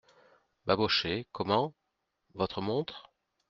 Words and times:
Babochet 0.65 1.27
Comment! 1.31 1.75
votre 2.33 2.59
montre? 2.59 3.11